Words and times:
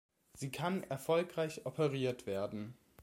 Sie 0.33 0.49
kann 0.49 0.81
erfolgreich 0.85 1.67
operiert 1.67 2.25
werden. 2.25 2.75